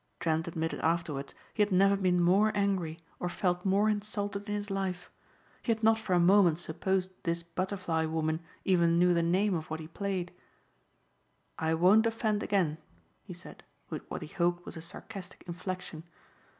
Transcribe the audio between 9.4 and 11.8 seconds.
of what he played. "I